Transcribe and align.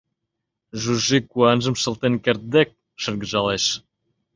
Жужи 0.81 1.19
куанжым 1.31 1.75
шылтен 1.81 2.13
кертде 2.23 2.61
шыргыжалеш. 3.01 3.65